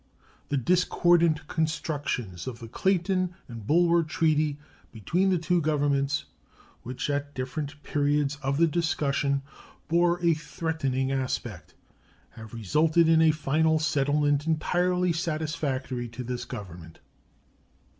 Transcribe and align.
The 0.49 0.57
discordant 0.57 1.47
constructions 1.47 2.47
of 2.47 2.57
the 2.57 2.67
Clayton 2.67 3.35
and 3.47 3.67
Bulwer 3.67 4.01
treaty 4.01 4.57
between 4.91 5.29
the 5.29 5.37
two 5.37 5.61
Governments, 5.61 6.25
which 6.81 7.07
at 7.11 7.35
different 7.35 7.83
periods 7.83 8.37
of 8.41 8.57
the 8.57 8.65
discussion 8.65 9.43
bore 9.87 10.19
a 10.25 10.33
threatening 10.33 11.11
aspect, 11.11 11.75
have 12.31 12.51
resulted 12.55 13.07
in 13.07 13.21
a 13.21 13.29
final 13.29 13.77
settlement 13.77 14.47
entirely 14.47 15.13
satisfactory 15.13 16.07
to 16.07 16.23
this 16.23 16.45
Government. 16.45 16.97